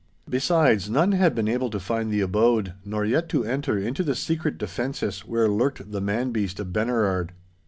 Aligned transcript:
Besides, 0.27 0.89
none 0.89 1.11
had 1.11 1.35
been 1.35 1.47
able 1.47 1.69
to 1.69 1.79
find 1.79 2.11
the 2.11 2.21
abode, 2.21 2.73
nor 2.83 3.05
yet 3.05 3.29
to 3.29 3.45
enter 3.45 3.77
into 3.77 4.01
the 4.01 4.15
secret 4.15 4.57
defences 4.57 5.19
where 5.19 5.47
lurked 5.47 5.91
the 5.91 6.01
man 6.01 6.31
beast 6.31 6.59
of 6.59 6.73
Benerard. 6.73 7.33